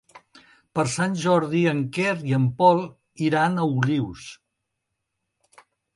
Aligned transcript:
Per 0.77 0.85
Sant 0.93 1.17
Jordi 1.23 1.59
en 1.73 1.83
Quer 1.97 2.15
i 2.31 2.35
en 2.39 2.47
Pol 2.63 2.81
iran 3.27 3.57
a 3.57 3.69
Olius. 3.77 4.25